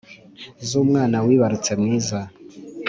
Z’umwana 0.67 1.17
wibarutse 1.25 1.71
mwiza 1.81 2.19